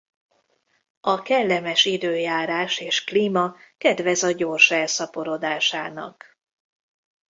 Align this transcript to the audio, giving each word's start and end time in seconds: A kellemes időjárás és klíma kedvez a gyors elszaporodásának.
A 1.01 1.21
kellemes 1.21 1.85
időjárás 1.85 2.79
és 2.79 3.03
klíma 3.03 3.55
kedvez 3.77 4.23
a 4.23 4.31
gyors 4.31 4.71
elszaporodásának. 4.71 6.37